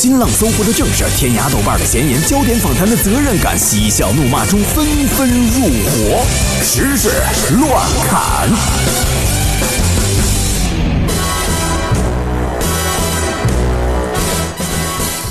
[0.00, 6.24] 新浪、搜狐的正事，天涯、豆瓣的闲言，焦点访谈的责任感，嬉笑怒骂中纷纷入伙，
[6.62, 7.10] 时事
[7.58, 8.48] 乱砍。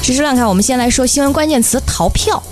[0.03, 2.43] 时事乱看，我们先来说新闻关键词：逃票。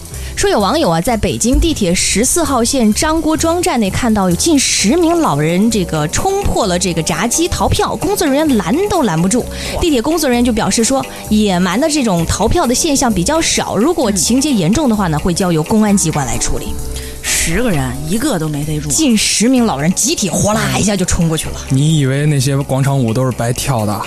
[0.45, 9.43] 说有网友啊，在北京地铁十四号线张郭庄站内看到有近十名老人，这个冲破了这个闸机逃票，工作人员拦都拦不住。
[9.81, 16.67] 地铁工作人员就表示说，野蛮的这种逃票的现象比较少，如果情节严重的话呢，会交由公安机关来处理。
[17.23, 21.55] 十个人一个都没逮住，近十名老人集体哗啦一下就冲过去了。
[21.69, 23.99] 你以为那些广场舞都是白跳的？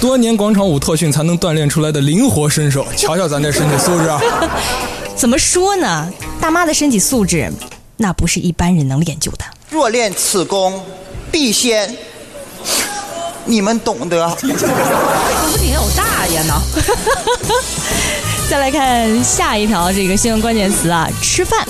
[0.00, 4.08] 多年广场舞特训才能锻炼出来的灵活身手，瞧瞧咱这身体素质。
[5.24, 6.12] 怎么说呢？
[6.38, 7.50] 大妈的身体素质，
[7.96, 9.44] 那不是一般人能练就的。
[9.70, 10.84] 若练此功，
[11.32, 11.96] 必先，
[13.46, 14.28] 你们懂得。
[14.34, 16.60] 不仅有大爷呢？
[18.50, 21.66] 再来看下一条这个新闻关键词啊，吃饭。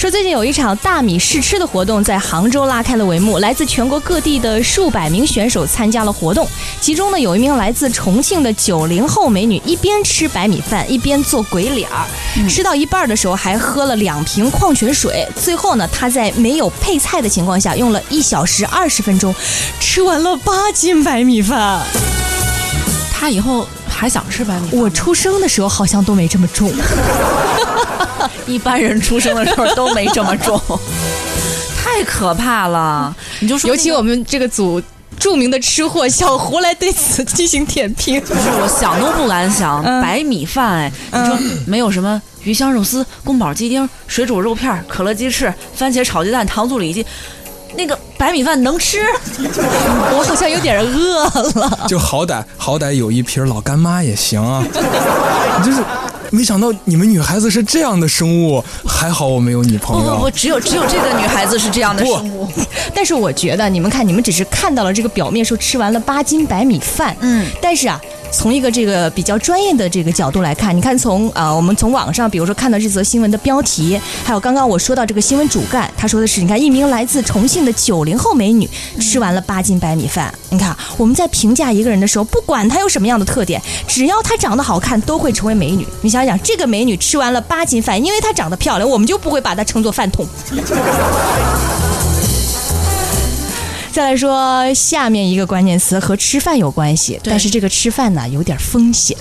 [0.00, 6.48] 说最近有一场大米试吃的活动在杭州拉开了帷幕，来自全国各地的数百名选手参加了活动。
[6.80, 12.06] 其中呢，有一名来自重庆的九零后美女，一边吃白米饭一边做鬼脸儿，
[12.48, 15.28] 吃到一半的时候还喝了两瓶矿泉水。
[15.36, 19.34] 最后呢，她在没有配菜的情况下，用了一小时二十分钟，
[19.80, 21.84] 吃完了八斤白米饭。
[23.12, 24.80] 他以后还想吃白米饭？
[24.80, 26.72] 我出生的时候好像都没这么重。
[28.46, 30.60] 一般人出生的时候都没这么重，
[31.76, 33.14] 太可怕了！
[33.40, 34.82] 你就说，尤其我们这个组
[35.18, 38.22] 著名的吃货小胡来对此进行点评。
[38.28, 47.04] 我想都不敢想，白米饭哎，你说没有什么鱼香肉丝、宫保鸡丁、水煮肉片、可乐鸡翅、番茄炒鸡蛋、糖醋里脊，
[47.76, 48.98] 那个白米饭能吃？
[49.38, 51.86] 我好像有点饿了。
[51.88, 54.64] 就好歹好歹有一瓶老干妈也行啊，
[55.64, 55.82] 就是。
[56.30, 60.10] 没想到你们女孩子是这样的生物，还好我没有女朋友。
[60.12, 62.48] 不不不，只有只有这个女孩子是这样的生物。
[62.94, 67.16] 但是我觉得，你们看，你们只是看到了这个表面，说吃完了八斤白米饭。
[67.20, 68.00] 嗯，但是啊。
[68.32, 80.32] 从一个这个比较专业的这个角度来看，你看从呃我们从网上比如说看到这则新闻的标题，还有刚刚我说到这个新闻主干，他说的是你看一名来自重庆的九零后美女吃完了八斤白米饭。
[80.50, 85.86] 你看我们在评价一个人的时候，不管她有什么样的特点，只要她长得好看，都会成为美女。
[86.02, 90.26] 你想想，这个美女吃完了八斤饭，因为她长得漂亮，我们就不会把她称作饭桶。
[93.92, 99.16] 再来说下面一个关键词和吃饭有关系，但是这个吃饭呢有点风险。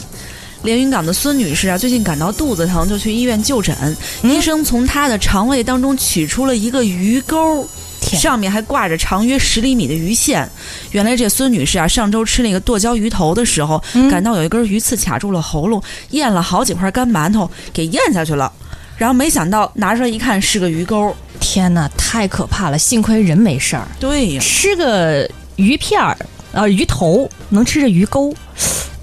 [0.63, 3.75] 连云港的孙女士啊，最近感到肚子疼，就去医院就诊。
[4.21, 7.67] 医生从她的肠胃当中取出了一个鱼钩，
[7.99, 10.47] 上面还挂着长约十厘米的鱼线。
[10.91, 13.81] 原来这孙女士啊，上周吃那个剁椒鱼头的时候，
[14.11, 15.81] 感到有一根鱼刺卡住了喉咙，
[16.11, 18.51] 咽了好几块干馒头，给咽下去了。
[18.99, 21.15] 然后没想到拿出来一看，是个鱼钩。
[21.39, 22.77] 天哪，太可怕了！
[22.77, 23.87] 幸亏人没事儿。
[23.97, 26.15] 对呀，吃个鱼片儿，
[26.51, 28.35] 呃，鱼头能吃着鱼钩，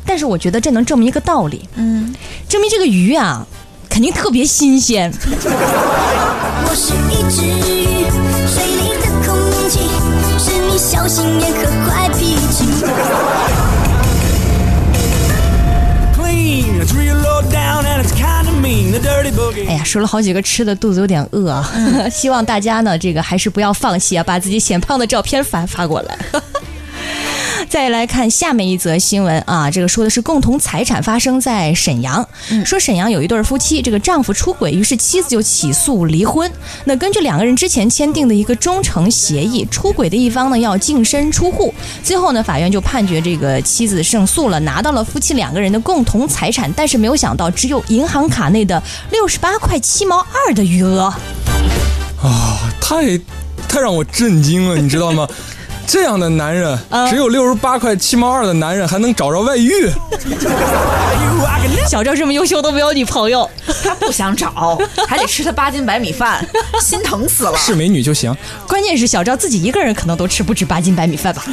[0.04, 2.14] 但是我觉得这能证明一个道理，嗯，
[2.46, 3.46] 证明这个鱼啊，
[3.88, 5.10] 肯定特别新鲜。
[5.24, 8.04] 我是一只鱼，
[8.46, 9.34] 水里的空
[9.70, 9.80] 气
[10.38, 13.65] 是你小心眼和坏脾气。
[19.68, 21.70] 哎呀，说了好几个吃的，肚子有点饿啊！
[22.10, 26.18] 希望大家呢，这个还是不要放弃啊，把自己显胖的照片发发过来。
[27.76, 32.26] 再来看下面一则新闻啊，这个说的是共同财产发生在沈阳。
[32.64, 36.50] 说沈阳有一对夫妻，这个丈夫出轨，于是妻子就起诉离婚。
[36.86, 41.74] 那根据两个人之前签订的一个忠诚协议，出轨的一方呢要净身出户。
[42.02, 46.72] 最后呢，法院就判决这个妻子胜诉了，拿到了夫妻两个人的共同财产。
[46.74, 51.12] 但是没有想到，只有银行卡内的六十八块七毛二的余额。
[52.22, 53.18] 啊，太，
[53.68, 55.28] 太让我震惊了，你知道吗？
[55.86, 59.90] 这样的男人，只有六十八块七毛二的男人还能找着外遇。
[61.88, 63.48] 小赵这么优秀都没有女朋友，
[63.84, 66.44] 他不想找， 还得吃他八斤白米饭，
[66.80, 67.56] 心疼死了。
[67.56, 68.34] 是美女就行。
[68.66, 71.44] 关键是小赵自己一个人可能都吃不止八斤白米饭吧。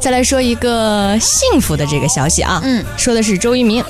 [0.00, 3.84] 再来说一个幸福的这个消息啊，嗯，说的是周渝民。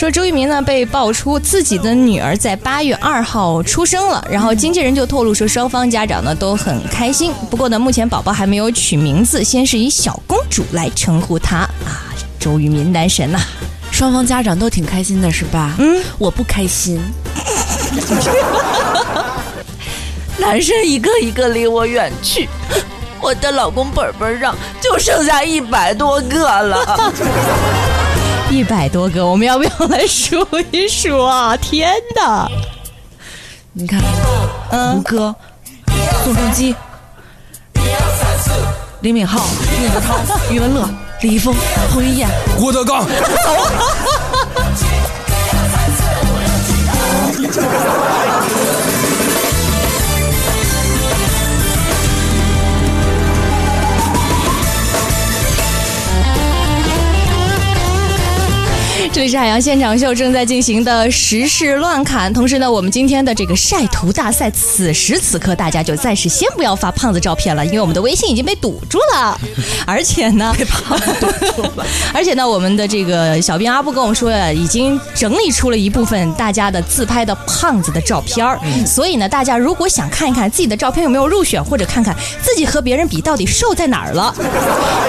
[0.00, 12.00] 说周渝民呢被爆出自己的女儿在八月二号出生了，然后经纪人就透露说双方家长呢都很开心，不过呢目前宝宝还没有取名字，先是以小公主来称呼她啊。
[12.38, 13.38] 周渝民男神呐，
[13.90, 15.74] 双方家长都挺开心的是吧？
[15.78, 16.98] 嗯，我不开心，
[20.40, 22.48] 男生一个一个离我远去，
[23.20, 27.12] 我的老公本本上就剩下一百多个了。
[28.50, 31.56] 一百多个，我们要不要来数一数啊？
[31.56, 32.48] 天哪！
[33.72, 34.00] 你看，
[34.92, 35.32] 胡歌、
[36.24, 36.74] 宋仲基、
[39.02, 39.38] 李敏镐、
[39.80, 40.18] 宁泽涛、
[40.50, 40.88] 余文乐、
[41.20, 41.54] 李易峰、
[41.92, 43.06] 彭于晏、郭德纲。
[59.12, 69.36] 这里是海洋现场秀正在进行的时事乱侃，同时呢，我们今天的这个晒图大赛，此时此刻大家就暂时先不要发胖子照片了，因为我们的微信已经被堵住了，
[69.84, 71.26] 而且呢，被胖子堵
[71.56, 71.84] 住了，
[72.14, 84.32] 而且呢，我们的这个小编阿布跟我们说呀，已经整理出了一部分大家的自拍的胖子的照片儿，所以呢，大家如果想看一看自己的照片有没有入选，或者看看自己和别人比到底瘦在哪儿了，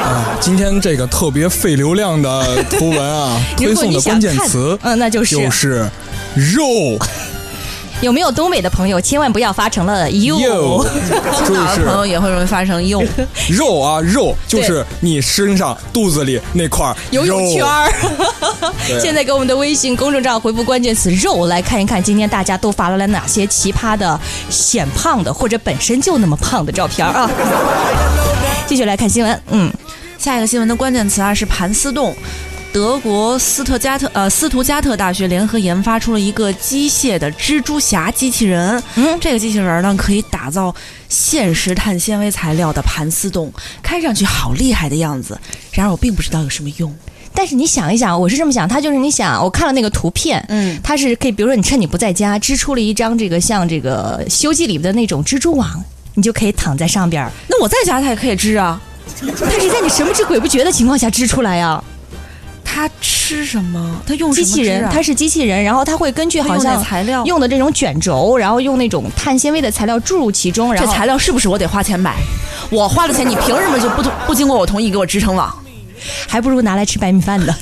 [0.03, 3.90] 啊，今天这个特别费流量的图文啊， 推送。
[3.93, 5.89] 的关键词，嗯，那就是就是
[6.35, 6.97] 肉。
[8.01, 10.35] 有没有东北的朋友，千万不要发成了 you。
[11.45, 13.03] 中 哪的朋友也会容易发成 you。
[13.47, 17.93] 肉啊，肉就是你身上肚子里那块游泳圈儿。
[18.99, 27.29] 现在给我们的微信公众账号回复关键词“肉”，来看一看今天大家都发了哪些奇葩的显胖的或者本身就那么胖的照片啊。
[28.65, 29.71] 继续来看新闻，嗯，
[30.17, 32.15] 下一个新闻的关键词啊是盘丝洞。
[32.73, 38.81] 德国斯特加特呃斯图加特大学联合研发出了一个机械的蜘蛛侠机器人。
[38.95, 40.73] 嗯，这个机器人呢可以打造
[41.09, 43.51] 现实碳纤维材料的盘丝洞，
[43.83, 45.37] 看上去好厉害的样子。
[45.73, 46.95] 然而我并不知道有什么用。
[47.33, 55.83] 但是你想一想，我是这么想，它就是你想，我看了那个图片，嗯，它是可以，比如说你趁你不在家织出了一张这个像这个《西游记》里的那种蜘蛛网，
[56.13, 57.29] 你就可以躺在上边。
[57.49, 58.81] 那我在家它也可以织啊，
[59.19, 61.83] 它是在你神不知鬼不觉的情况下织出来呀。
[62.73, 64.01] 它吃什么？
[64.07, 70.73] 它用机器人，它是机器人，然后它会根据好像材料用的这种卷轴，然后用那种碳纤维的材料注入其中。
[70.75, 72.15] 这材料是不是我得花钱买？
[72.69, 75.53] 我花了钱，你凭什么就不不经过我同意给我织成网？
[76.27, 77.53] 还不如拿来吃白米饭的。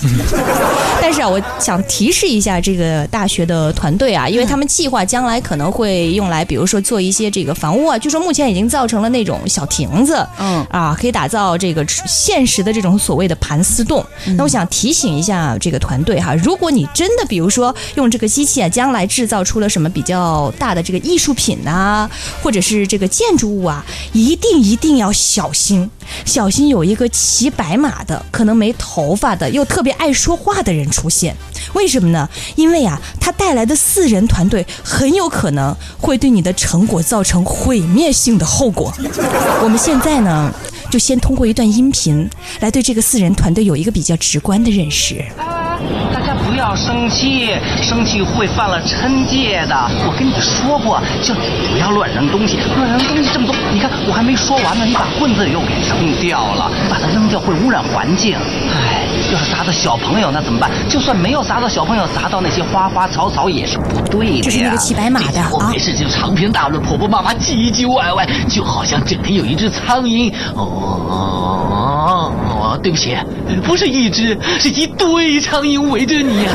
[1.02, 7.98] 但是啊，我想提示一下这个大学的团队啊，因为他们计划将来可能会用来，比如说做一些这个房屋啊。
[7.98, 14.06] 据说目前已经造成了那种小亭子，嗯啊，可以打造这个现实的这种所谓的盘丝洞。
[14.38, 22.10] 那我想提醒一下这个团队哈，如果你真的比如说用这个机器啊，将来制造出了什么比较大的这个艺术品呐，
[22.44, 25.90] 或者是这个建筑物啊，一定一定要小心，
[26.26, 28.26] 小心有一个骑白马的。
[28.32, 31.36] 可能没头发的，又特别爱说话的人出现，
[31.74, 32.28] 为什么呢？
[32.56, 38.94] 因为啊，他带来的四人团队很有可能会对你的成果造成毁灭性的后果。
[39.62, 40.52] 我们现在呢，
[40.90, 42.30] 就先通过一段音频
[42.62, 45.24] 来对这个四人团队有一个比较直观的认识。
[45.38, 49.76] 大家不要生气，生气会犯了嗔戒的。
[50.06, 51.42] 我跟你说过，叫你
[51.72, 53.56] 不要乱扔东西，乱扔东西这么多。
[53.74, 58.36] 你看我还没说完呢，你把棍子又给扔掉了，把它扔掉会污染环境。
[58.36, 60.70] 唉，要是砸到小朋友那怎么办？
[60.90, 64.42] 就算没有砸到小朋友，砸到那些花花草草也是不对的。
[64.42, 65.50] 就是那个骑白马的啊！
[65.52, 70.32] 我没事就长篇大论，婆婆妈妈唧唧歪歪，就好像这里有一只苍蝇。
[70.56, 73.18] 哦哦，对不起，
[73.64, 75.80] 不是一只，是一堆苍蝇。
[75.90, 76.46] 围着你，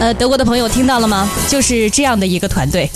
[0.00, 1.26] 呃，德国的朋友听到了吗？
[1.48, 2.90] 就是这样的一个团队。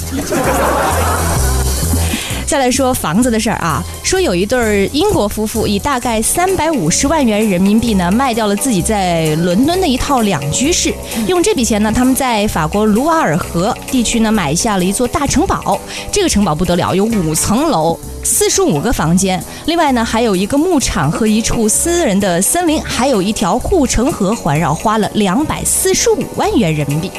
[2.48, 10.94] 再来说房子的事儿啊，说有一对英国夫妇以大概三百五十万元人民币呢，卖掉了自己在伦敦的一套两居室，
[11.26, 15.78] 用这笔钱呢，他们在法国卢瓦尔河地区呢买下了一座大城堡。
[16.10, 27.10] 这个城堡不得了，有五层楼，四十五个房间，另外呢还有一个牧场和一处私人的森林，还有一条护城河环绕，花了两百四十五万元人民币。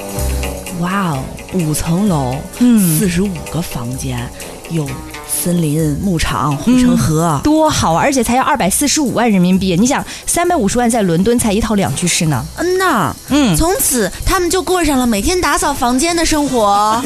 [0.80, 1.20] 哇哦，
[1.54, 4.28] 五层楼，嗯，四十五个房间，
[4.72, 4.88] 有。
[5.30, 8.02] 森林、牧场、护城河，多好啊！
[8.02, 9.76] 而且才要二百四十五万人民币。
[9.80, 12.44] 你想，三百五十万在伦敦才一套两居室呢。
[12.58, 17.02] 嗯呐，嗯，从此他们就过上了每天打扫房间的生活。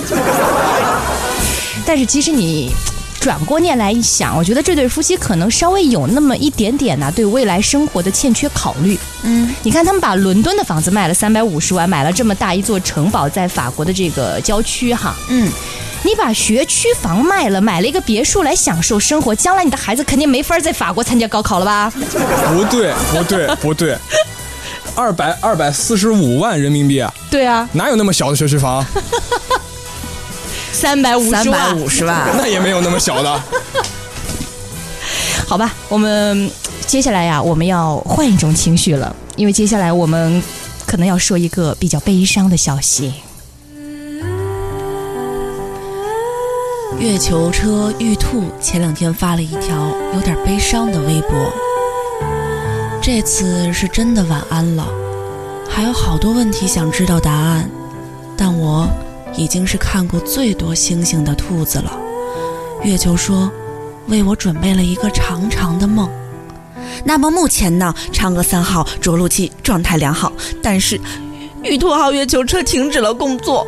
[1.85, 2.71] 但是其实你
[3.19, 8.97] 转过念来一想，我觉得这对夫妻可能稍微有那么一点点呢，对未来生活的欠缺考虑。
[9.23, 15.13] 嗯，你看他们把伦敦的房子卖了三百五十万，买了这么大一座城堡在法国的这个郊区哈。
[15.29, 15.51] 嗯。
[16.05, 21.89] 你把学区房卖了，买了一个别墅来享受生活，将来你的孩子肯定没法在法国参加高考了吧？
[21.89, 23.97] 不对，不对， 不对，
[24.95, 27.13] 二百二百四十五万人民币啊！
[27.31, 28.85] 对啊，哪有那么小的学区房？
[30.73, 33.41] 三百五三百十万，五十万，那也没有那么小的。
[35.47, 36.51] 好吧，我们
[36.85, 40.43] 接下来呀，我们要换一种情绪了，因为接下来我们
[40.85, 43.13] 可能要说一个比较悲伤的消息。
[46.99, 51.51] 月球车玉兔前两天发了一条有点悲伤的微博，
[53.01, 54.87] 这次是真的晚安了，
[55.69, 57.69] 还有好多问题想知道答案，
[58.37, 58.87] 但我
[59.35, 61.91] 已经是看过最多星星的兔子了。
[62.83, 63.51] 月球说，
[64.07, 66.09] 为我准备了一个长长的梦。
[67.03, 70.31] 那么目前呢，嫦娥三号着陆器状态良好，
[70.61, 70.99] 但是
[71.63, 73.65] 玉兔号月球车停止了工作。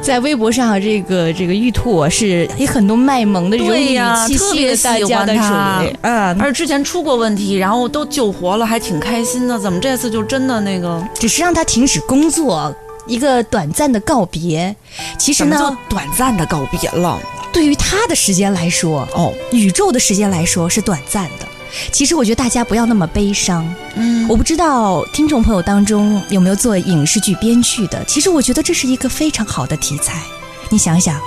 [0.00, 9.58] 在微博上，这个这个玉兔啊是有很多卖萌的、柔对语呀，气息特别喜的大家的欢他嗯，而之前出过问题，然后都救活了，还挺开心的。
[9.58, 11.02] 怎么这次就真的那个？
[11.14, 12.74] 只是让他停止工作，
[13.06, 14.74] 一个短暂的告别。
[15.18, 17.18] 其实呢短暂的告别了？
[17.52, 21.46] 对于他的时间来说，哦，宇宙的时间来说是短暂的。
[21.92, 23.66] 其实我觉得大家不要那么悲伤。
[23.94, 28.04] 嗯，我不知道听众朋友当中有没有做影视剧编剧的。
[28.04, 30.22] 其实我觉得这是一个非常好的题材。
[30.68, 31.20] 你想想，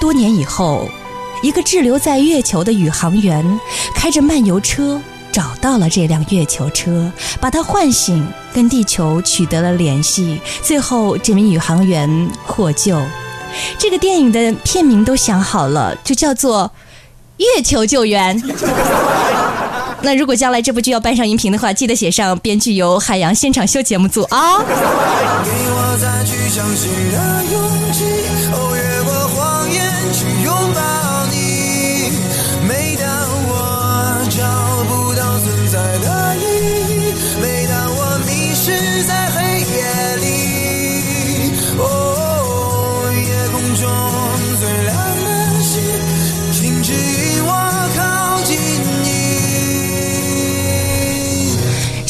[0.00, 0.88] 多年以后，
[1.42, 3.60] 一个滞留在月球的宇航员
[3.94, 5.00] 开着漫游车
[5.30, 13.00] 找到了这辆月球车，把它唤醒，跟地球取得了联系，最后这名宇航员获救。
[13.78, 16.70] 这个电影的片名都想好了，就叫做
[17.56, 18.40] 《月球救援》。
[20.04, 24.58] 那如果将来这部剧要搬上荧屏的话，记得写上编剧由海洋现场秀节目组啊。
[24.58, 28.04] 给我再去相信的勇气，
[28.52, 28.54] 哦，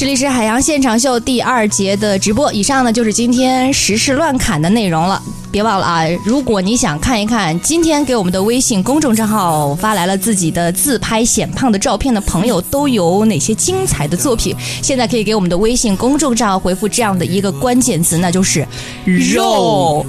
[0.05, 5.23] 这里是海洋现场秀第二节的直播，以上呢就是今天时事乱侃的内容了。
[5.55, 18.67] 别忘了啊，如果你想看一看今天给我们的微信公众账号发来了自己的自拍显胖的照片的朋友都有哪些精彩的作品，现在可以给我们的微信公众账号回复这样的一个关键词，那就是
[19.05, 20.05] 肉。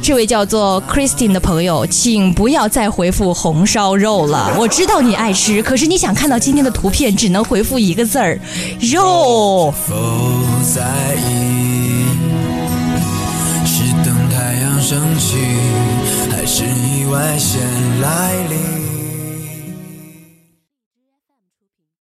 [0.00, 4.54] 这位叫做 Christine 的朋友，请不要再回复红烧肉了。
[4.56, 8.38] 我知道你爱吃，可是你想看到今天的图片，只能回复一个字儿——
[8.78, 9.74] 肉。
[9.84, 9.96] 否
[10.62, 11.95] 在意？
[14.88, 15.36] 生气，
[16.30, 17.60] 还是意外先
[18.00, 18.85] 来临？